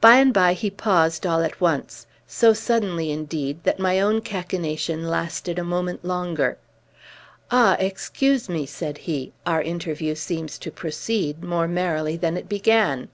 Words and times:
By 0.00 0.14
and 0.16 0.32
by, 0.32 0.54
he 0.54 0.70
paused 0.70 1.26
all 1.26 1.42
at 1.42 1.60
once; 1.60 2.06
so 2.26 2.54
suddenly, 2.54 3.10
indeed, 3.10 3.62
that 3.64 3.78
my 3.78 4.00
own 4.00 4.22
cachinnation 4.22 5.06
lasted 5.06 5.58
a 5.58 5.62
moment 5.62 6.02
longer. 6.02 6.56
"Ah, 7.50 7.76
excuse 7.78 8.48
me!" 8.48 8.64
said 8.64 8.96
he. 9.04 9.34
"Our 9.44 9.60
interview 9.60 10.14
seems 10.14 10.56
to 10.56 10.70
proceed 10.70 11.44
more 11.44 11.68
merrily 11.68 12.16
than 12.16 12.38
it 12.38 12.48
began." 12.48 13.10